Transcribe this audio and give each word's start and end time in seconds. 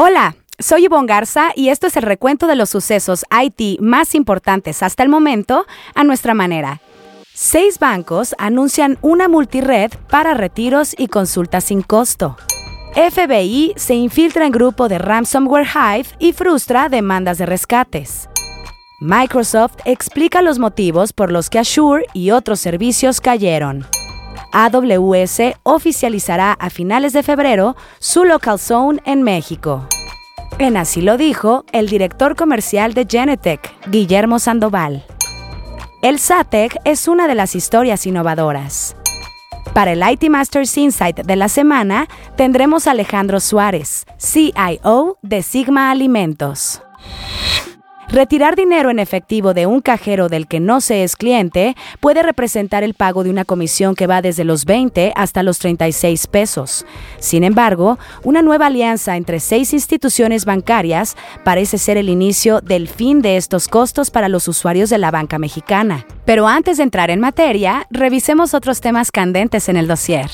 Hola, 0.00 0.36
soy 0.60 0.84
Yvonne 0.84 1.08
Garza 1.08 1.48
y 1.56 1.70
esto 1.70 1.88
es 1.88 1.96
el 1.96 2.04
recuento 2.04 2.46
de 2.46 2.54
los 2.54 2.70
sucesos 2.70 3.24
IT 3.32 3.80
más 3.80 4.14
importantes 4.14 4.84
hasta 4.84 5.02
el 5.02 5.08
momento 5.08 5.66
a 5.92 6.04
nuestra 6.04 6.34
manera. 6.34 6.80
Seis 7.34 7.80
bancos 7.80 8.32
anuncian 8.38 8.96
una 9.02 9.26
multired 9.26 9.90
para 10.08 10.34
retiros 10.34 10.94
y 10.96 11.08
consultas 11.08 11.64
sin 11.64 11.82
costo. 11.82 12.36
FBI 12.94 13.72
se 13.74 13.96
infiltra 13.96 14.46
en 14.46 14.52
grupo 14.52 14.88
de 14.88 14.98
ransomware 14.98 15.66
Hive 15.66 16.10
y 16.20 16.32
frustra 16.32 16.88
demandas 16.88 17.38
de 17.38 17.46
rescates. 17.46 18.28
Microsoft 19.00 19.78
explica 19.84 20.42
los 20.42 20.60
motivos 20.60 21.12
por 21.12 21.32
los 21.32 21.50
que 21.50 21.58
Azure 21.58 22.06
y 22.12 22.30
otros 22.30 22.60
servicios 22.60 23.20
cayeron. 23.20 23.84
AWS 24.52 25.54
oficializará 25.62 26.52
a 26.52 26.70
finales 26.70 27.12
de 27.12 27.22
febrero 27.22 27.76
su 27.98 28.24
local 28.24 28.58
zone 28.58 29.00
en 29.04 29.22
México. 29.22 29.86
En 30.58 30.76
así 30.76 31.02
lo 31.02 31.16
dijo 31.16 31.64
el 31.72 31.88
director 31.88 32.34
comercial 32.34 32.94
de 32.94 33.06
Genetec, 33.08 33.72
Guillermo 33.88 34.38
Sandoval. 34.38 35.04
El 36.02 36.18
SATEC 36.18 36.76
es 36.84 37.08
una 37.08 37.28
de 37.28 37.34
las 37.34 37.54
historias 37.54 38.06
innovadoras. 38.06 38.96
Para 39.72 39.92
el 39.92 40.02
IT 40.02 40.28
Masters 40.30 40.76
Insight 40.76 41.20
de 41.20 41.36
la 41.36 41.48
semana 41.48 42.08
tendremos 42.36 42.86
a 42.86 42.92
Alejandro 42.92 43.38
Suárez, 43.38 44.06
CIO 44.18 45.18
de 45.22 45.42
Sigma 45.42 45.90
Alimentos. 45.90 46.82
Retirar 48.10 48.56
dinero 48.56 48.88
en 48.88 49.00
efectivo 49.00 49.52
de 49.52 49.66
un 49.66 49.82
cajero 49.82 50.30
del 50.30 50.46
que 50.46 50.60
no 50.60 50.80
se 50.80 51.04
es 51.04 51.14
cliente 51.14 51.76
puede 52.00 52.22
representar 52.22 52.82
el 52.82 52.94
pago 52.94 53.22
de 53.22 53.28
una 53.28 53.44
comisión 53.44 53.94
que 53.94 54.06
va 54.06 54.22
desde 54.22 54.44
los 54.44 54.64
20 54.64 55.12
hasta 55.14 55.42
los 55.42 55.58
36 55.58 56.26
pesos. 56.26 56.86
Sin 57.18 57.44
embargo, 57.44 57.98
una 58.24 58.40
nueva 58.40 58.66
alianza 58.66 59.18
entre 59.18 59.40
seis 59.40 59.74
instituciones 59.74 60.46
bancarias 60.46 61.16
parece 61.44 61.76
ser 61.76 61.98
el 61.98 62.08
inicio 62.08 62.62
del 62.62 62.88
fin 62.88 63.20
de 63.20 63.36
estos 63.36 63.68
costos 63.68 64.10
para 64.10 64.30
los 64.30 64.48
usuarios 64.48 64.88
de 64.88 64.96
la 64.96 65.10
banca 65.10 65.38
mexicana. 65.38 66.06
Pero 66.24 66.48
antes 66.48 66.78
de 66.78 66.84
entrar 66.84 67.10
en 67.10 67.20
materia, 67.20 67.86
revisemos 67.90 68.54
otros 68.54 68.80
temas 68.80 69.12
candentes 69.12 69.68
en 69.68 69.76
el 69.76 69.86
dossier. 69.86 70.30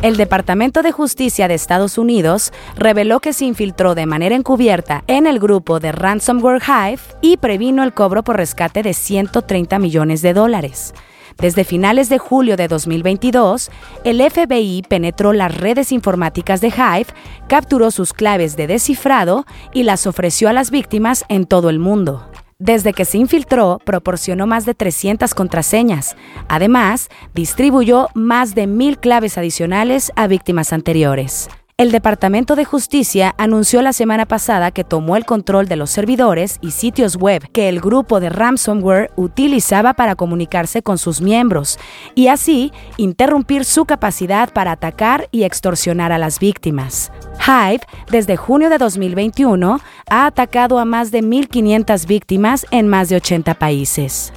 El 0.00 0.16
Departamento 0.16 0.82
de 0.82 0.92
Justicia 0.92 1.48
de 1.48 1.54
Estados 1.54 1.98
Unidos 1.98 2.52
reveló 2.76 3.18
que 3.18 3.32
se 3.32 3.46
infiltró 3.46 3.96
de 3.96 4.06
manera 4.06 4.36
encubierta 4.36 5.02
en 5.08 5.26
el 5.26 5.40
grupo 5.40 5.80
de 5.80 5.90
Ransomware 5.90 6.62
Hive 6.62 7.02
y 7.20 7.36
previno 7.36 7.82
el 7.82 7.92
cobro 7.92 8.22
por 8.22 8.36
rescate 8.36 8.84
de 8.84 8.94
130 8.94 9.76
millones 9.80 10.22
de 10.22 10.34
dólares. 10.34 10.94
Desde 11.36 11.64
finales 11.64 12.08
de 12.08 12.18
julio 12.18 12.56
de 12.56 12.68
2022, 12.68 13.72
el 14.04 14.22
FBI 14.22 14.82
penetró 14.88 15.32
las 15.32 15.56
redes 15.56 15.90
informáticas 15.90 16.60
de 16.60 16.68
Hive, 16.68 17.12
capturó 17.48 17.90
sus 17.90 18.12
claves 18.12 18.56
de 18.56 18.68
descifrado 18.68 19.46
y 19.72 19.82
las 19.82 20.06
ofreció 20.06 20.48
a 20.48 20.52
las 20.52 20.70
víctimas 20.70 21.24
en 21.28 21.44
todo 21.44 21.70
el 21.70 21.80
mundo. 21.80 22.24
Desde 22.60 22.92
que 22.92 23.04
se 23.04 23.18
infiltró, 23.18 23.78
proporcionó 23.84 24.48
más 24.48 24.66
de 24.66 24.74
300 24.74 25.32
contraseñas. 25.32 26.16
Además, 26.48 27.08
distribuyó 27.32 28.08
más 28.14 28.56
de 28.56 28.66
mil 28.66 28.98
claves 28.98 29.38
adicionales 29.38 30.10
a 30.16 30.26
víctimas 30.26 30.72
anteriores. 30.72 31.48
El 31.80 31.92
Departamento 31.92 32.56
de 32.56 32.64
Justicia 32.64 33.36
anunció 33.38 33.82
la 33.82 33.92
semana 33.92 34.26
pasada 34.26 34.72
que 34.72 34.82
tomó 34.82 35.14
el 35.14 35.24
control 35.24 35.68
de 35.68 35.76
los 35.76 35.90
servidores 35.90 36.58
y 36.60 36.72
sitios 36.72 37.14
web 37.14 37.48
que 37.52 37.68
el 37.68 37.80
grupo 37.80 38.18
de 38.18 38.30
ransomware 38.30 39.12
utilizaba 39.14 39.94
para 39.94 40.16
comunicarse 40.16 40.82
con 40.82 40.98
sus 40.98 41.20
miembros 41.20 41.78
y 42.16 42.26
así 42.26 42.72
interrumpir 42.96 43.64
su 43.64 43.84
capacidad 43.84 44.52
para 44.52 44.72
atacar 44.72 45.28
y 45.30 45.44
extorsionar 45.44 46.10
a 46.10 46.18
las 46.18 46.40
víctimas. 46.40 47.12
Hive, 47.46 47.86
desde 48.10 48.36
junio 48.36 48.70
de 48.70 48.78
2021, 48.78 49.78
ha 50.10 50.26
atacado 50.26 50.80
a 50.80 50.84
más 50.84 51.12
de 51.12 51.22
1.500 51.22 52.08
víctimas 52.08 52.66
en 52.72 52.88
más 52.88 53.08
de 53.08 53.14
80 53.14 53.54
países. 53.54 54.32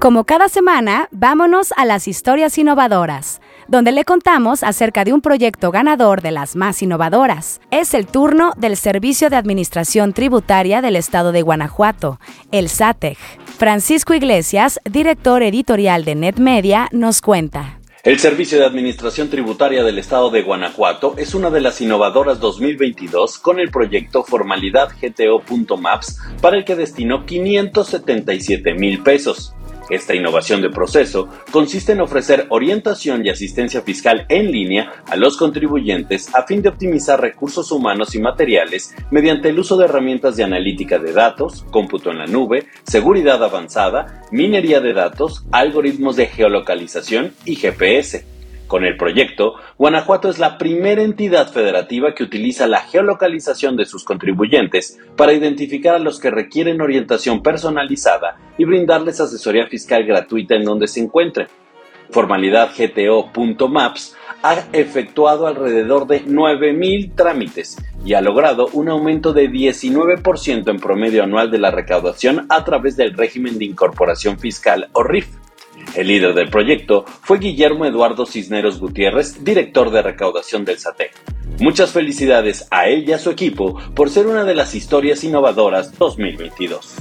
Como 0.00 0.22
cada 0.22 0.48
semana, 0.48 1.08
vámonos 1.10 1.72
a 1.76 1.84
las 1.84 2.06
historias 2.06 2.56
innovadoras, 2.56 3.40
donde 3.68 3.92
le 3.92 4.04
contamos 4.04 4.62
acerca 4.62 5.04
de 5.04 5.12
un 5.12 5.20
proyecto 5.20 5.70
ganador 5.70 6.22
de 6.22 6.32
las 6.32 6.56
más 6.56 6.82
innovadoras. 6.82 7.60
Es 7.70 7.94
el 7.94 8.06
turno 8.06 8.52
del 8.56 8.76
Servicio 8.76 9.30
de 9.30 9.36
Administración 9.36 10.12
Tributaria 10.12 10.80
del 10.80 10.96
Estado 10.96 11.32
de 11.32 11.42
Guanajuato, 11.42 12.18
el 12.50 12.68
SATEG. 12.68 13.18
Francisco 13.58 14.14
Iglesias, 14.14 14.80
director 14.84 15.42
editorial 15.42 16.04
de 16.04 16.14
NetMedia, 16.14 16.88
nos 16.92 17.20
cuenta. 17.20 17.78
El 18.04 18.20
Servicio 18.20 18.58
de 18.58 18.64
Administración 18.64 19.28
Tributaria 19.28 19.82
del 19.82 19.98
Estado 19.98 20.30
de 20.30 20.42
Guanajuato 20.42 21.14
es 21.18 21.34
una 21.34 21.50
de 21.50 21.60
las 21.60 21.80
innovadoras 21.80 22.38
2022 22.38 23.38
con 23.38 23.58
el 23.58 23.70
proyecto 23.70 24.22
Formalidad 24.22 24.90
GTO.maps 24.98 26.18
para 26.40 26.56
el 26.56 26.64
que 26.64 26.76
destinó 26.76 27.26
577 27.26 28.74
mil 28.74 29.02
pesos. 29.02 29.52
Esta 29.90 30.14
innovación 30.14 30.60
de 30.60 30.70
proceso 30.70 31.28
consiste 31.50 31.92
en 31.92 32.00
ofrecer 32.00 32.46
orientación 32.50 33.24
y 33.24 33.30
asistencia 33.30 33.82
fiscal 33.82 34.26
en 34.28 34.52
línea 34.52 34.92
a 35.06 35.16
los 35.16 35.36
contribuyentes 35.36 36.34
a 36.34 36.42
fin 36.44 36.62
de 36.62 36.68
optimizar 36.68 37.20
recursos 37.20 37.72
humanos 37.72 38.14
y 38.14 38.20
materiales 38.20 38.94
mediante 39.10 39.48
el 39.48 39.58
uso 39.58 39.76
de 39.76 39.86
herramientas 39.86 40.36
de 40.36 40.44
analítica 40.44 40.98
de 40.98 41.12
datos, 41.12 41.64
cómputo 41.70 42.10
en 42.10 42.18
la 42.18 42.26
nube, 42.26 42.66
seguridad 42.84 43.42
avanzada, 43.42 44.22
minería 44.30 44.80
de 44.80 44.92
datos, 44.92 45.44
algoritmos 45.52 46.16
de 46.16 46.26
geolocalización 46.26 47.32
y 47.44 47.56
GPS. 47.56 48.37
Con 48.68 48.84
el 48.84 48.98
proyecto, 48.98 49.54
Guanajuato 49.78 50.28
es 50.28 50.38
la 50.38 50.58
primera 50.58 51.02
entidad 51.02 51.50
federativa 51.50 52.14
que 52.14 52.22
utiliza 52.22 52.66
la 52.66 52.82
geolocalización 52.82 53.76
de 53.76 53.86
sus 53.86 54.04
contribuyentes 54.04 54.98
para 55.16 55.32
identificar 55.32 55.94
a 55.94 55.98
los 55.98 56.20
que 56.20 56.30
requieren 56.30 56.82
orientación 56.82 57.42
personalizada 57.42 58.36
y 58.58 58.66
brindarles 58.66 59.20
asesoría 59.20 59.66
fiscal 59.68 60.04
gratuita 60.04 60.54
en 60.54 60.64
donde 60.64 60.86
se 60.86 61.00
encuentren. 61.00 61.48
Formalidad 62.10 62.70
GTO.maps 62.76 64.16
ha 64.42 64.64
efectuado 64.74 65.46
alrededor 65.46 66.06
de 66.06 66.26
9.000 66.26 67.14
trámites 67.14 67.78
y 68.04 68.12
ha 68.12 68.20
logrado 68.20 68.68
un 68.74 68.90
aumento 68.90 69.32
de 69.32 69.48
19% 69.48 70.70
en 70.70 70.78
promedio 70.78 71.22
anual 71.22 71.50
de 71.50 71.58
la 71.58 71.70
recaudación 71.70 72.46
a 72.50 72.64
través 72.64 72.98
del 72.98 73.14
régimen 73.14 73.58
de 73.58 73.64
incorporación 73.64 74.38
fiscal 74.38 74.88
o 74.92 75.02
RIF. 75.02 75.37
El 75.94 76.08
líder 76.08 76.34
del 76.34 76.50
proyecto 76.50 77.04
fue 77.22 77.38
Guillermo 77.38 77.84
Eduardo 77.84 78.26
Cisneros 78.26 78.78
Gutiérrez, 78.78 79.42
director 79.42 79.90
de 79.90 80.02
recaudación 80.02 80.64
del 80.64 80.78
SATEC. 80.78 81.12
Muchas 81.60 81.90
felicidades 81.90 82.66
a 82.70 82.86
él 82.88 83.08
y 83.08 83.12
a 83.12 83.18
su 83.18 83.30
equipo 83.30 83.78
por 83.94 84.10
ser 84.10 84.26
una 84.26 84.44
de 84.44 84.54
las 84.54 84.74
historias 84.74 85.24
innovadoras 85.24 85.96
2022. 85.98 86.94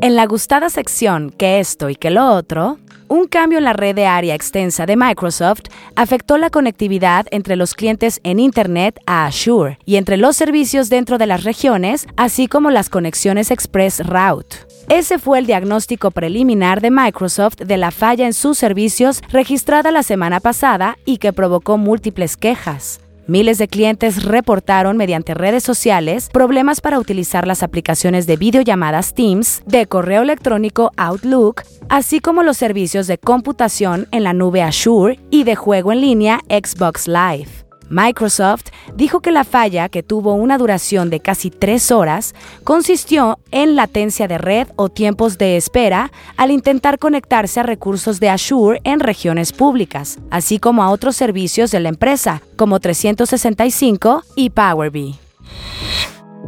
En 0.00 0.16
la 0.16 0.26
gustada 0.26 0.70
sección 0.70 1.30
que 1.30 1.60
esto 1.60 1.88
y 1.88 1.94
que 1.94 2.10
lo 2.10 2.32
otro, 2.32 2.78
un 3.08 3.28
cambio 3.28 3.58
en 3.58 3.64
la 3.64 3.72
red 3.72 3.94
de 3.94 4.06
área 4.06 4.34
extensa 4.34 4.84
de 4.84 4.96
Microsoft 4.96 5.62
afectó 5.94 6.38
la 6.38 6.50
conectividad 6.50 7.26
entre 7.30 7.54
los 7.54 7.74
clientes 7.74 8.20
en 8.24 8.40
Internet 8.40 8.98
a 9.06 9.26
Azure 9.26 9.78
y 9.84 9.96
entre 9.96 10.16
los 10.16 10.36
servicios 10.36 10.88
dentro 10.88 11.16
de 11.16 11.26
las 11.26 11.44
regiones, 11.44 12.08
así 12.16 12.48
como 12.48 12.70
las 12.70 12.90
conexiones 12.90 13.50
Express 13.50 14.04
Route. 14.04 14.65
Ese 14.88 15.18
fue 15.18 15.40
el 15.40 15.46
diagnóstico 15.46 16.12
preliminar 16.12 16.80
de 16.80 16.92
Microsoft 16.92 17.56
de 17.56 17.76
la 17.76 17.90
falla 17.90 18.24
en 18.24 18.32
sus 18.32 18.56
servicios 18.56 19.20
registrada 19.30 19.90
la 19.90 20.04
semana 20.04 20.38
pasada 20.38 20.96
y 21.04 21.18
que 21.18 21.32
provocó 21.32 21.76
múltiples 21.76 22.36
quejas. 22.36 23.00
Miles 23.26 23.58
de 23.58 23.66
clientes 23.66 24.22
reportaron 24.22 24.96
mediante 24.96 25.34
redes 25.34 25.64
sociales 25.64 26.28
problemas 26.32 26.80
para 26.80 27.00
utilizar 27.00 27.48
las 27.48 27.64
aplicaciones 27.64 28.28
de 28.28 28.36
videollamadas 28.36 29.14
Teams, 29.14 29.62
de 29.66 29.86
correo 29.86 30.22
electrónico 30.22 30.92
Outlook, 30.96 31.62
así 31.88 32.20
como 32.20 32.44
los 32.44 32.56
servicios 32.56 33.08
de 33.08 33.18
computación 33.18 34.06
en 34.12 34.22
la 34.22 34.32
nube 34.32 34.62
Azure 34.62 35.18
y 35.30 35.42
de 35.42 35.56
juego 35.56 35.90
en 35.90 36.00
línea 36.00 36.40
Xbox 36.48 37.08
Live. 37.08 37.65
Microsoft 37.88 38.66
dijo 38.94 39.20
que 39.20 39.30
la 39.30 39.44
falla, 39.44 39.88
que 39.88 40.02
tuvo 40.02 40.34
una 40.34 40.58
duración 40.58 41.10
de 41.10 41.20
casi 41.20 41.50
tres 41.50 41.90
horas, 41.90 42.34
consistió 42.64 43.38
en 43.50 43.76
latencia 43.76 44.28
de 44.28 44.38
red 44.38 44.68
o 44.76 44.88
tiempos 44.88 45.38
de 45.38 45.56
espera 45.56 46.10
al 46.36 46.50
intentar 46.50 46.98
conectarse 46.98 47.60
a 47.60 47.62
recursos 47.62 48.20
de 48.20 48.28
Azure 48.28 48.80
en 48.84 49.00
regiones 49.00 49.52
públicas, 49.52 50.18
así 50.30 50.58
como 50.58 50.82
a 50.82 50.90
otros 50.90 51.16
servicios 51.16 51.70
de 51.70 51.80
la 51.80 51.88
empresa, 51.88 52.42
como 52.56 52.80
365 52.80 54.22
y 54.34 54.50
Power 54.50 54.90
BI. 54.90 55.18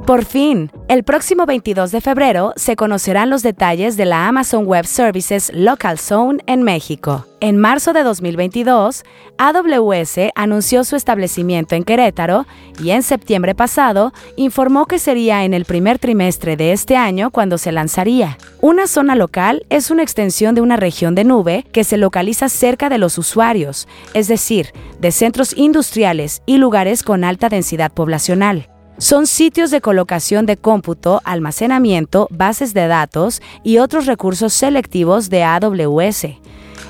Por 0.08 0.24
fin, 0.24 0.70
el 0.88 1.04
próximo 1.04 1.44
22 1.44 1.92
de 1.92 2.00
febrero 2.00 2.54
se 2.56 2.76
conocerán 2.76 3.28
los 3.28 3.42
detalles 3.42 3.98
de 3.98 4.06
la 4.06 4.26
Amazon 4.26 4.64
Web 4.64 4.86
Services 4.86 5.52
Local 5.52 5.98
Zone 5.98 6.42
en 6.46 6.62
México. 6.62 7.26
En 7.40 7.58
marzo 7.58 7.92
de 7.92 8.04
2022, 8.04 9.04
AWS 9.36 10.30
anunció 10.34 10.84
su 10.84 10.96
establecimiento 10.96 11.74
en 11.74 11.84
Querétaro 11.84 12.46
y 12.82 12.88
en 12.92 13.02
septiembre 13.02 13.54
pasado 13.54 14.14
informó 14.36 14.86
que 14.86 14.98
sería 14.98 15.44
en 15.44 15.52
el 15.52 15.66
primer 15.66 15.98
trimestre 15.98 16.56
de 16.56 16.72
este 16.72 16.96
año 16.96 17.30
cuando 17.30 17.58
se 17.58 17.70
lanzaría. 17.70 18.38
Una 18.62 18.86
zona 18.86 19.14
local 19.14 19.66
es 19.68 19.90
una 19.90 20.04
extensión 20.04 20.54
de 20.54 20.62
una 20.62 20.76
región 20.76 21.14
de 21.16 21.24
nube 21.24 21.66
que 21.70 21.84
se 21.84 21.98
localiza 21.98 22.48
cerca 22.48 22.88
de 22.88 22.96
los 22.96 23.18
usuarios, 23.18 23.86
es 24.14 24.26
decir, 24.26 24.72
de 25.00 25.12
centros 25.12 25.54
industriales 25.54 26.40
y 26.46 26.56
lugares 26.56 27.02
con 27.02 27.24
alta 27.24 27.50
densidad 27.50 27.92
poblacional. 27.92 28.70
Son 28.98 29.28
sitios 29.28 29.70
de 29.70 29.80
colocación 29.80 30.44
de 30.44 30.56
cómputo, 30.56 31.20
almacenamiento, 31.24 32.26
bases 32.32 32.74
de 32.74 32.88
datos 32.88 33.40
y 33.62 33.78
otros 33.78 34.06
recursos 34.06 34.52
selectivos 34.52 35.30
de 35.30 35.44
AWS. 35.44 36.26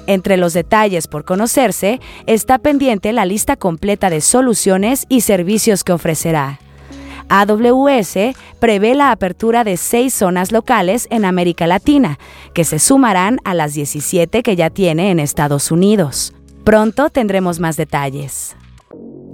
Entre 0.06 0.38
los 0.38 0.54
detalles 0.54 1.06
por 1.06 1.26
conocerse 1.26 2.00
está 2.26 2.56
pendiente 2.58 3.12
la 3.12 3.26
lista 3.26 3.56
completa 3.56 4.08
de 4.08 4.22
soluciones 4.22 5.04
y 5.10 5.20
servicios 5.20 5.84
que 5.84 5.92
ofrecerá. 5.92 6.60
AWS 7.28 8.34
prevé 8.58 8.94
la 8.94 9.10
apertura 9.10 9.62
de 9.62 9.76
seis 9.76 10.14
zonas 10.14 10.50
locales 10.50 11.08
en 11.10 11.26
América 11.26 11.66
Latina, 11.66 12.18
que 12.54 12.64
se 12.64 12.78
sumarán 12.78 13.38
a 13.44 13.52
las 13.52 13.74
17 13.74 14.42
que 14.42 14.56
ya 14.56 14.70
tiene 14.70 15.10
en 15.10 15.20
Estados 15.20 15.70
Unidos. 15.70 16.32
Pronto 16.64 17.10
tendremos 17.10 17.60
más 17.60 17.76
detalles. 17.76 18.56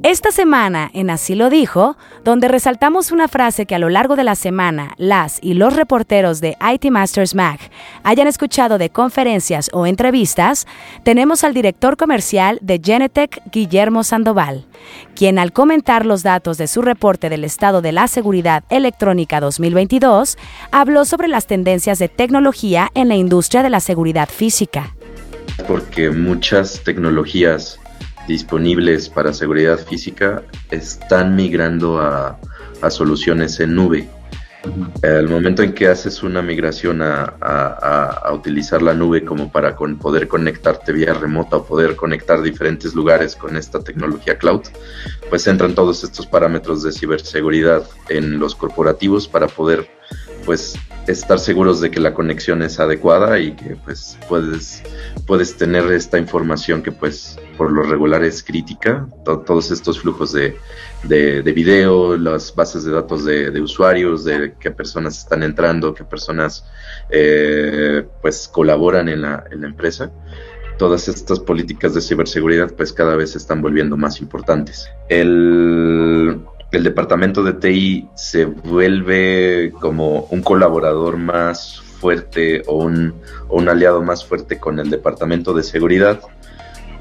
Esta 0.05 0.33
semana, 0.33 0.91
en 0.93 1.09
Así 1.09 1.35
lo 1.35 1.49
dijo, 1.49 1.97
donde 2.25 2.47
resaltamos 2.47 3.11
una 3.11 3.27
frase 3.27 3.65
que 3.65 3.75
a 3.75 3.79
lo 3.79 3.89
largo 3.89 4.17
de 4.17 4.25
la 4.25 4.35
semana 4.35 4.93
las 4.99 5.39
y 5.41 5.55
los 5.55 5.75
reporteros 5.75 6.43
de 6.43 6.59
IT 6.61 6.91
Masters 6.91 7.35
Mag 7.35 7.59
hayan 8.03 8.27
escuchado 8.27 8.77
de 8.77 8.91
conferencias 8.91 9.71
o 9.73 9.87
entrevistas, 9.87 10.67
tenemos 11.05 11.43
al 11.43 11.55
director 11.55 11.97
comercial 11.97 12.59
de 12.61 12.83
Genetec, 12.85 13.41
Guillermo 13.51 14.05
Sandoval, 14.05 14.67
quien 15.17 15.39
al 15.39 15.55
comentar 15.55 16.05
los 16.05 16.23
datos 16.23 16.59
de 16.59 16.67
su 16.67 16.83
reporte 16.83 17.31
del 17.31 17.43
estado 17.43 17.81
de 17.81 17.93
la 17.93 18.07
seguridad 18.07 18.63
electrónica 18.69 19.41
2022, 19.41 20.37
habló 20.71 21.07
sobre 21.07 21.29
las 21.29 21.47
tendencias 21.47 21.99
de 21.99 22.11
tecnología 22.11 22.91
en 22.95 23.09
la 23.09 23.15
industria 23.15 23.63
de 23.63 23.71
la 23.71 23.81
seguridad 23.81 24.29
física. 24.29 24.95
Porque 25.67 26.11
muchas 26.11 26.83
tecnologías 26.85 27.81
disponibles 28.27 29.09
para 29.09 29.33
seguridad 29.33 29.79
física 29.79 30.43
están 30.71 31.37
migrando 31.37 32.01
a, 32.01 32.39
soluciones 32.91 33.61
en 33.61 33.75
nube. 33.75 34.11
El 35.03 35.27
momento 35.27 35.63
en 35.63 35.73
que 35.73 35.89
haces 35.89 36.23
una 36.23 36.43
migración 36.43 37.01
a, 37.01 38.31
utilizar 38.35 38.83
la 38.83 38.93
nube 38.93 39.25
como 39.25 39.51
para 39.51 39.75
poder 39.75 40.29
conectarte 40.29 40.93
vía 40.93 41.15
remota 41.15 41.57
o 41.57 41.65
poder 41.65 41.97
conectar 41.97 42.43
diferentes 42.43 42.95
lugares 42.95 43.37
con 43.37 43.57
esta 43.57 43.81
tecnología 43.81 44.37
cloud, 44.37 44.63
pues 45.31 45.47
entran 45.47 45.75
todos 45.75 46.05
estos 46.05 46.27
parámetros 46.27 46.83
de 46.83 46.93
ciberseguridad 46.93 47.85
en 48.11 48.39
los 48.39 48.55
corporativos 48.55 49.29
para 49.29 49.47
poder 49.47 49.89
pues 50.45 50.77
estar 51.07 51.39
seguros 51.39 51.81
de 51.81 51.91
que 51.91 52.01
la 52.01 52.15
conexión 52.15 52.63
es 52.63 52.81
adecuada 52.81 53.39
y 53.39 53.53
que 53.53 53.77
pues 53.77 54.19
puedes, 54.29 54.83
puedes 55.27 55.57
tener 55.57 55.91
esta 55.93 56.19
información 56.19 56.83
que 56.83 56.93
pues 56.93 57.39
por 57.57 57.73
lo 57.73 57.83
regular 57.83 58.23
es 58.25 58.43
crítica, 58.43 59.07
todos 59.25 59.71
estos 59.71 60.01
flujos 60.01 60.33
de, 60.33 60.57
de, 61.05 61.53
video, 61.53 62.17
las 62.17 62.55
bases 62.55 62.85
de 62.85 62.93
datos 62.93 63.25
de, 63.25 63.61
usuarios, 63.61 64.25
de 64.25 64.55
qué 64.59 64.71
personas 64.71 65.19
están 65.19 65.43
entrando, 65.43 65.95
qué 65.95 66.05
personas 66.05 66.65
eh, 67.11 68.07
pues 68.23 68.49
colaboran 68.49 69.09
en 69.09 69.23
la, 69.23 69.45
en 69.51 69.63
la 69.63 69.67
empresa 69.69 70.11
todas 70.79 71.07
estas 71.07 71.39
políticas 71.39 71.95
de 71.95 72.01
ciberseguridad 72.01 72.73
pues 72.75 72.93
cada 72.93 73.15
vez 73.15 73.31
se 73.31 73.39
están 73.39 73.63
volviendo 73.63 73.97
más 73.97 74.21
importantes. 74.21 74.89
El, 75.09 76.41
el 76.73 76.83
departamento 76.83 77.43
de 77.43 77.53
TI 77.53 78.09
se 78.15 78.47
vuelve 78.47 79.73
como 79.81 80.27
un 80.31 80.43
colaborador 80.43 81.17
más 81.17 81.81
fuerte 81.81 82.63
o 82.67 82.85
un, 82.85 83.15
aliado 83.69 84.03
más 84.03 84.25
fuerte 84.25 84.59
con 84.59 84.79
el 84.79 84.91
departamento 84.91 85.55
de 85.55 85.63
seguridad 85.63 86.21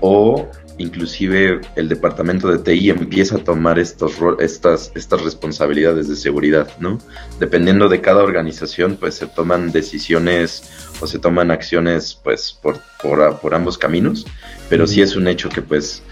o 0.06 0.50
inclusive 0.80 1.62
el 1.78 1.88
departamento 1.88 2.50
de 2.52 2.60
TI 2.60 2.90
empieza 2.90 3.38
a 3.38 3.40
tomar 3.40 3.80
estos, 3.80 4.16
estas, 4.40 4.92
estas 4.96 5.22
responsabilidades 5.22 6.10
de 6.10 6.18
seguridad, 6.18 6.68
¿no? 6.80 7.00
Dependiendo 7.40 7.88
de 7.88 8.02
cada 8.02 8.22
organización, 8.22 8.98
pues 9.00 9.16
se 9.16 9.28
toman 9.28 9.72
decisiones 9.72 10.92
o 11.00 11.08
se 11.08 11.20
toman 11.20 11.52
acciones, 11.52 12.20
pues, 12.22 12.52
por, 12.62 12.82
por, 13.02 13.56
ambos 13.56 13.78
caminos, 13.78 14.26
pero 14.70 14.86
sí 14.86 15.02
es 15.02 15.16
un 15.16 15.30
hecho 15.30 15.48
que, 15.48 15.62
pues, 15.62 16.04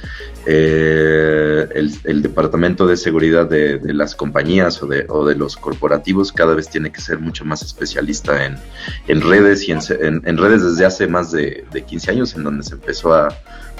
eh, 0.45 1.67
el, 1.73 2.21
departamento 2.21 2.87
de 2.87 2.97
seguridad 2.97 3.47
de, 3.47 3.79
las 3.93 4.15
compañías 4.15 4.81
o 4.81 4.87
de, 4.87 5.05
o 5.09 5.25
de, 5.25 5.35
los 5.35 5.55
corporativos 5.55 6.31
cada 6.31 6.55
vez 6.55 6.69
tiene 6.69 6.91
que 6.91 7.01
ser 7.01 7.19
mucho 7.19 7.45
más 7.45 7.61
especialista 7.61 8.45
en, 8.45 9.21
redes 9.21 9.67
y 9.67 9.71
en, 9.71 10.37
redes 10.37 10.63
desde 10.63 10.85
hace 10.85 11.07
más 11.07 11.31
de, 11.31 11.65
de, 11.71 11.83
15 11.83 12.11
años 12.11 12.35
en 12.35 12.43
donde 12.43 12.63
se 12.63 12.73
empezó 12.73 13.13
a, 13.13 13.29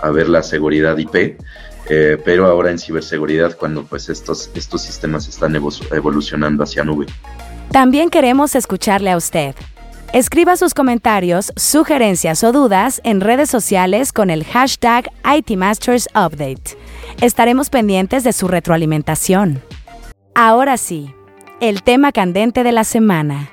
a 0.02 0.10
ver 0.12 0.30
la 0.30 0.44
seguridad 0.44 0.98
IP. 0.98 1.38
Eh, 1.90 2.18
pero 2.24 2.46
ahora 2.46 2.70
en 2.70 2.78
ciberseguridad 2.78 3.58
cuando 3.58 3.84
pues 3.84 4.08
estos, 4.08 4.52
estos 4.54 4.84
sistemas 4.84 5.28
están 5.28 5.56
evolucionando 5.56 6.64
hacia 6.64 6.84
nube. 6.84 7.08
También 7.72 8.10
queremos 8.10 8.56
escucharle 8.56 9.12
a 9.12 9.18
usted. 9.18 9.56
Escriba 10.14 10.58
sus 10.58 10.74
comentarios, 10.74 11.54
sugerencias 11.56 12.44
o 12.44 12.52
dudas 12.52 13.00
en 13.06 13.22
redes 13.22 13.50
sociales 13.50 14.12
con 14.12 14.30
el 14.30 14.44
hashtag 14.44 15.10
ITMastersUpdate. 15.24 16.78
Estaremos 17.22 17.70
pendientes 17.70 18.26
de 18.26 18.34
su 18.34 18.50
retroalimentación. 18.50 19.64
Ahora 20.36 20.76
sí, 20.76 21.16
el 21.62 21.82
tema 21.82 22.12
candente 22.12 22.66
de 22.66 22.74
la 22.74 22.84
semana. 22.84 23.50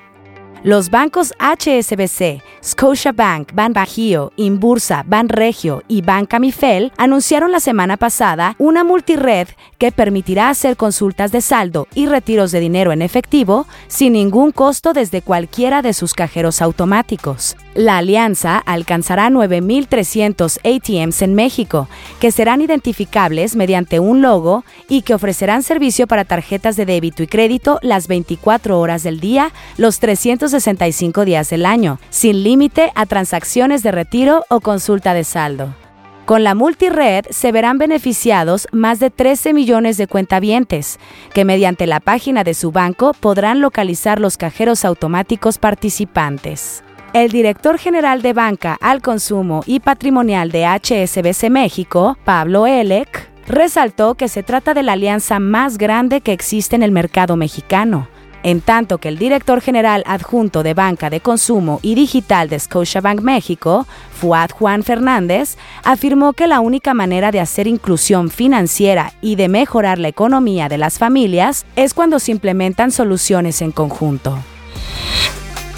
Los 0.64 0.90
bancos 0.90 1.34
HSBC, 1.38 2.42
Scotiabank, 2.64 3.52
Bajío, 3.54 4.32
Inbursa, 4.34 5.04
Banregio 5.06 5.84
y 5.86 6.02
Banca 6.02 6.40
Mifel 6.40 6.92
anunciaron 6.96 7.52
la 7.52 7.60
semana 7.60 7.96
pasada 7.96 8.56
una 8.58 8.82
multired 8.82 9.46
que 9.78 9.92
permitirá 9.92 10.50
hacer 10.50 10.76
consultas 10.76 11.30
de 11.30 11.42
saldo 11.42 11.86
y 11.94 12.06
retiros 12.06 12.50
de 12.50 12.58
dinero 12.58 12.90
en 12.90 13.02
efectivo 13.02 13.68
sin 13.86 14.14
ningún 14.14 14.50
costo 14.50 14.92
desde 14.92 15.22
cualquiera 15.22 15.80
de 15.80 15.92
sus 15.92 16.12
cajeros 16.12 16.60
automáticos. 16.60 17.56
La 17.74 17.98
alianza 17.98 18.58
alcanzará 18.58 19.28
9.300 19.28 20.58
ATMs 20.64 21.22
en 21.22 21.34
México, 21.36 21.88
que 22.18 22.32
serán 22.32 22.60
identificables 22.60 23.54
mediante 23.54 24.00
un 24.00 24.20
logo 24.20 24.64
y 24.88 25.02
que 25.02 25.14
ofrecerán 25.14 25.62
servicio 25.62 26.08
para 26.08 26.24
tarjetas 26.24 26.74
de 26.74 26.86
débito 26.86 27.22
y 27.22 27.28
crédito 27.28 27.78
las 27.82 28.08
24 28.08 28.80
horas 28.80 29.04
del 29.04 29.20
día, 29.20 29.52
los 29.76 30.00
365 30.48 31.24
días 31.26 31.50
del 31.50 31.66
año, 31.66 31.98
sin 32.10 32.42
límite 32.42 32.90
a 32.94 33.04
transacciones 33.04 33.82
de 33.82 33.92
retiro 33.92 34.44
o 34.48 34.60
consulta 34.60 35.12
de 35.12 35.24
saldo. 35.24 35.74
Con 36.24 36.42
la 36.44 36.54
multired 36.54 37.24
se 37.30 37.52
verán 37.52 37.78
beneficiados 37.78 38.66
más 38.72 38.98
de 38.98 39.10
13 39.10 39.52
millones 39.52 39.96
de 39.96 40.06
cuentavientes, 40.06 40.98
que 41.34 41.44
mediante 41.44 41.86
la 41.86 42.00
página 42.00 42.44
de 42.44 42.54
su 42.54 42.70
banco 42.70 43.12
podrán 43.12 43.60
localizar 43.60 44.20
los 44.20 44.36
cajeros 44.36 44.84
automáticos 44.84 45.58
participantes. 45.58 46.82
El 47.12 47.30
director 47.30 47.78
general 47.78 48.20
de 48.22 48.32
Banca 48.34 48.76
al 48.80 49.00
Consumo 49.00 49.62
y 49.66 49.80
Patrimonial 49.80 50.50
de 50.50 50.66
HSBC 50.66 51.50
México, 51.50 52.16
Pablo 52.24 52.66
Elec, 52.66 53.30
resaltó 53.46 54.14
que 54.14 54.28
se 54.28 54.42
trata 54.42 54.74
de 54.74 54.82
la 54.82 54.92
alianza 54.92 55.40
más 55.40 55.78
grande 55.78 56.20
que 56.20 56.32
existe 56.32 56.76
en 56.76 56.82
el 56.82 56.92
mercado 56.92 57.36
mexicano, 57.36 58.08
en 58.42 58.60
tanto 58.60 58.98
que 58.98 59.08
el 59.08 59.18
director 59.18 59.60
general 59.60 60.02
adjunto 60.06 60.62
de 60.62 60.74
Banca 60.74 61.10
de 61.10 61.20
Consumo 61.20 61.80
y 61.82 61.94
Digital 61.94 62.48
de 62.48 62.58
Scotiabank 62.58 63.20
México, 63.20 63.86
Fuad 64.12 64.50
Juan 64.50 64.82
Fernández, 64.82 65.56
afirmó 65.84 66.32
que 66.32 66.46
la 66.46 66.60
única 66.60 66.94
manera 66.94 67.30
de 67.30 67.40
hacer 67.40 67.66
inclusión 67.66 68.30
financiera 68.30 69.12
y 69.20 69.36
de 69.36 69.48
mejorar 69.48 69.98
la 69.98 70.08
economía 70.08 70.68
de 70.68 70.78
las 70.78 70.98
familias 70.98 71.66
es 71.76 71.94
cuando 71.94 72.18
se 72.18 72.32
implementan 72.32 72.90
soluciones 72.90 73.62
en 73.62 73.72
conjunto. 73.72 74.38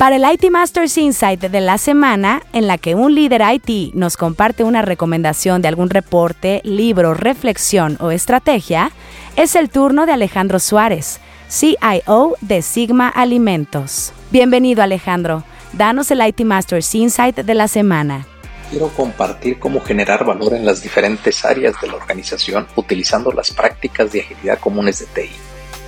Para 0.00 0.17
el 0.17 0.25
IT 0.25 0.50
Masters 0.50 0.97
Insight 0.97 1.43
de 1.43 1.61
la 1.61 1.76
semana, 1.76 2.43
en 2.55 2.67
la 2.67 2.79
que 2.79 2.95
un 2.95 3.14
líder 3.14 3.43
IT 3.52 3.95
nos 3.95 4.17
comparte 4.17 4.64
una 4.64 4.81
recomendación 4.81 5.61
de 5.61 5.69
algún 5.69 5.90
reporte, 5.90 6.62
libro, 6.64 7.12
reflexión 7.12 7.99
o 8.00 8.11
estrategia, 8.11 8.93
es 9.37 9.57
el 9.57 9.69
turno 9.69 10.07
de 10.07 10.12
Alejandro 10.12 10.59
Suárez, 10.59 11.21
CIO 11.50 12.37
de 12.40 12.62
Sigma 12.62 13.09
Alimentos. 13.09 14.12
Bienvenido 14.30 14.85
Alejandro, 14.85 15.42
danos 15.73 16.11
el 16.12 16.25
IT 16.25 16.42
Masters 16.42 16.95
Insight 16.95 17.38
de 17.38 17.54
la 17.54 17.66
semana. 17.66 18.25
Quiero 18.71 18.88
compartir 18.90 19.59
cómo 19.59 19.80
generar 19.80 20.25
valor 20.25 20.54
en 20.54 20.64
las 20.64 20.80
diferentes 20.80 21.45
áreas 21.45 21.75
de 21.83 21.88
la 21.88 21.97
organización 21.97 22.69
utilizando 22.76 23.33
las 23.33 23.50
prácticas 23.50 24.12
de 24.12 24.21
agilidad 24.21 24.61
comunes 24.61 25.00
de 25.00 25.07
TI 25.07 25.30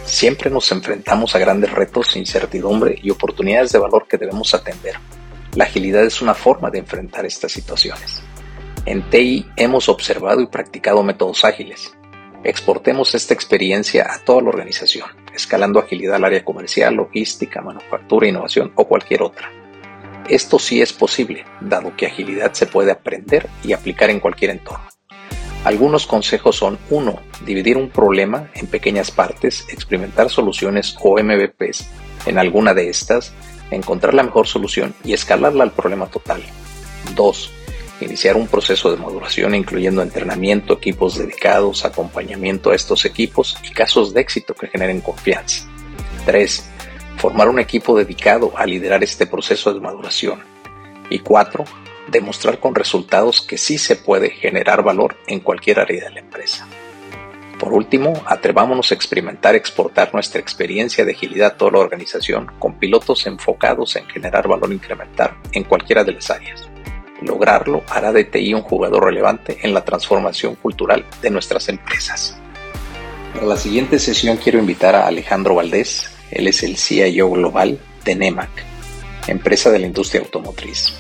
Siempre 0.04 0.50
nos 0.50 0.70
enfrentamos 0.72 1.34
a 1.36 1.38
grandes 1.38 1.70
retos, 1.70 2.16
incertidumbre 2.16 2.98
y 3.00 3.10
oportunidades 3.10 3.70
de 3.70 3.78
valor 3.78 4.06
que 4.08 4.18
debemos 4.18 4.52
atender. 4.54 4.96
La 5.54 5.64
agilidad 5.64 6.04
es 6.04 6.20
una 6.20 6.34
forma 6.34 6.70
de 6.70 6.80
enfrentar 6.80 7.24
estas 7.24 7.52
situaciones. 7.52 8.20
En 8.84 9.08
TI 9.10 9.46
hemos 9.56 9.88
observado 9.88 10.40
y 10.40 10.46
practicado 10.46 11.04
métodos 11.04 11.44
ágiles. 11.44 11.94
Exportemos 12.42 13.14
esta 13.14 13.32
experiencia 13.32 14.12
a 14.12 14.18
toda 14.18 14.42
la 14.42 14.48
organización, 14.48 15.06
escalando 15.34 15.78
agilidad 15.78 16.16
al 16.16 16.24
área 16.24 16.44
comercial, 16.44 16.94
logística, 16.94 17.60
manufactura, 17.60 18.26
innovación 18.26 18.72
o 18.74 18.86
cualquier 18.86 19.22
otra. 19.22 19.50
Esto 20.28 20.58
sí 20.58 20.80
es 20.80 20.92
posible, 20.92 21.44
dado 21.60 21.96
que 21.96 22.06
agilidad 22.06 22.52
se 22.52 22.66
puede 22.66 22.92
aprender 22.92 23.48
y 23.64 23.72
aplicar 23.72 24.10
en 24.10 24.20
cualquier 24.20 24.52
entorno. 24.52 24.86
Algunos 25.64 26.06
consejos 26.06 26.56
son 26.56 26.78
1. 26.90 27.18
Dividir 27.44 27.76
un 27.76 27.88
problema 27.88 28.50
en 28.54 28.66
pequeñas 28.66 29.10
partes, 29.10 29.66
experimentar 29.68 30.28
soluciones 30.28 30.96
o 31.00 31.20
MVPs 31.22 31.88
en 32.26 32.38
alguna 32.38 32.74
de 32.74 32.88
estas 32.88 33.32
encontrar 33.70 34.14
la 34.14 34.22
mejor 34.22 34.46
solución 34.46 34.94
y 35.04 35.12
escalarla 35.12 35.64
al 35.64 35.72
problema 35.72 36.06
total. 36.06 36.42
2. 37.14 37.50
Iniciar 38.02 38.36
un 38.36 38.48
proceso 38.48 38.90
de 38.90 38.96
maduración 38.96 39.54
incluyendo 39.54 40.02
entrenamiento, 40.02 40.74
equipos 40.74 41.16
dedicados, 41.16 41.84
acompañamiento 41.84 42.70
a 42.70 42.74
estos 42.74 43.04
equipos 43.04 43.56
y 43.62 43.70
casos 43.70 44.12
de 44.12 44.20
éxito 44.20 44.54
que 44.54 44.66
generen 44.66 45.00
confianza. 45.00 45.68
3. 46.26 46.68
Formar 47.18 47.48
un 47.48 47.60
equipo 47.60 47.96
dedicado 47.96 48.52
a 48.56 48.66
liderar 48.66 49.04
este 49.04 49.26
proceso 49.28 49.72
de 49.72 49.80
maduración. 49.80 50.42
Y 51.10 51.20
4. 51.20 51.64
Demostrar 52.08 52.58
con 52.58 52.74
resultados 52.74 53.40
que 53.40 53.56
sí 53.56 53.78
se 53.78 53.94
puede 53.94 54.30
generar 54.30 54.82
valor 54.82 55.16
en 55.28 55.38
cualquier 55.38 55.78
área 55.78 56.02
de 56.02 56.10
la 56.10 56.20
empresa. 56.20 56.66
Por 57.60 57.72
último, 57.72 58.20
atrevámonos 58.26 58.90
a 58.90 58.96
experimentar 58.96 59.54
exportar 59.54 60.12
nuestra 60.12 60.40
experiencia 60.40 61.04
de 61.04 61.12
agilidad 61.12 61.52
a 61.52 61.56
toda 61.56 61.70
la 61.70 61.78
organización 61.78 62.50
con 62.58 62.80
pilotos 62.80 63.28
enfocados 63.28 63.94
en 63.94 64.08
generar 64.08 64.48
valor 64.48 64.72
incremental 64.72 65.36
en 65.52 65.62
cualquiera 65.62 66.02
de 66.02 66.14
las 66.14 66.28
áreas. 66.28 66.71
Lograrlo 67.24 67.82
hará 67.88 68.12
de 68.12 68.24
TI 68.24 68.54
un 68.54 68.62
jugador 68.62 69.04
relevante 69.04 69.58
en 69.62 69.74
la 69.74 69.84
transformación 69.84 70.56
cultural 70.56 71.04
de 71.20 71.30
nuestras 71.30 71.68
empresas. 71.68 72.36
Para 73.34 73.46
la 73.46 73.56
siguiente 73.56 73.98
sesión 73.98 74.36
quiero 74.36 74.58
invitar 74.58 74.94
a 74.94 75.06
Alejandro 75.06 75.54
Valdés, 75.54 76.10
él 76.30 76.48
es 76.48 76.62
el 76.62 76.76
CIO 76.76 77.30
global 77.30 77.78
de 78.04 78.14
NEMAC, 78.14 78.50
empresa 79.26 79.70
de 79.70 79.78
la 79.78 79.86
industria 79.86 80.22
automotriz. 80.22 80.94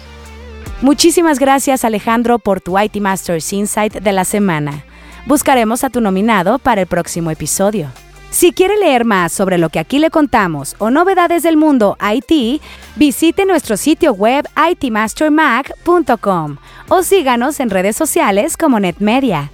Muchísimas 0.80 1.38
gracias 1.38 1.84
Alejandro 1.84 2.38
por 2.38 2.60
tu 2.60 2.78
IT 2.78 2.96
Masters 2.96 3.52
Insight 3.52 3.94
de 3.94 4.12
la 4.12 4.24
semana. 4.24 4.84
Buscaremos 5.26 5.84
a 5.84 5.90
tu 5.90 6.00
nominado 6.00 6.58
para 6.58 6.80
el 6.80 6.86
próximo 6.86 7.30
episodio. 7.30 7.88
Si 8.32 8.52
quiere 8.52 8.78
leer 8.78 9.04
más 9.04 9.30
sobre 9.30 9.58
lo 9.58 9.68
que 9.68 9.78
aquí 9.78 9.98
le 9.98 10.08
contamos 10.10 10.74
o 10.78 10.88
novedades 10.90 11.42
del 11.42 11.58
mundo 11.58 11.98
IT, 12.00 12.62
visite 12.96 13.44
nuestro 13.44 13.76
sitio 13.76 14.14
web 14.14 14.48
itmastermag.com 14.70 16.56
o 16.88 17.02
síganos 17.02 17.60
en 17.60 17.68
redes 17.68 17.94
sociales 17.94 18.56
como 18.56 18.80
NetMedia. 18.80 19.50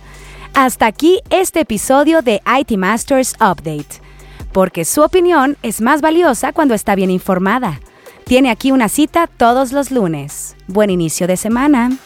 Hasta 0.55 0.87
aquí 0.87 1.19
este 1.29 1.59
episodio 1.61 2.23
de 2.23 2.41
IT 2.61 2.79
Masters 2.79 3.35
Update, 3.41 4.01
porque 4.53 4.85
su 4.85 5.03
opinión 5.03 5.57
es 5.65 5.81
más 5.81 6.01
valiosa 6.01 6.53
cuando 6.53 6.75
está 6.75 6.95
bien 6.95 7.11
informada. 7.11 7.81
Tiene 8.27 8.49
aquí 8.49 8.71
una 8.71 8.89
cita 8.89 9.27
todos 9.27 9.73
los 9.73 9.91
lunes. 9.91 10.55
Buen 10.69 10.91
inicio 10.91 11.27
de 11.27 11.37
semana. 11.37 11.99